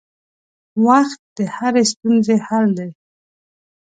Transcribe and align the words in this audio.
وخت 0.87 1.19
د 1.37 1.39
هرې 1.55 1.83
ستونزې 1.91 2.35
حل 2.47 2.67
دی. 2.77 2.89